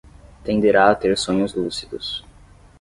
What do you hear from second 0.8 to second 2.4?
a ter sonhos lúcidos